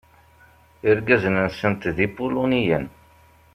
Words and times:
Irgazen-nsent 0.89 1.83
d 1.95 1.97
ipuluniyen. 2.05 2.85